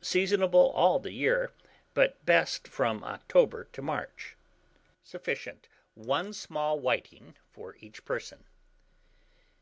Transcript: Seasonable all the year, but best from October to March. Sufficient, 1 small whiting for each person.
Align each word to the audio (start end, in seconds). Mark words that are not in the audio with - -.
Seasonable 0.00 0.70
all 0.70 0.98
the 0.98 1.12
year, 1.12 1.52
but 1.92 2.24
best 2.24 2.66
from 2.66 3.04
October 3.04 3.64
to 3.74 3.82
March. 3.82 4.34
Sufficient, 5.04 5.68
1 5.96 6.32
small 6.32 6.80
whiting 6.80 7.36
for 7.52 7.76
each 7.78 8.06
person. 8.06 8.44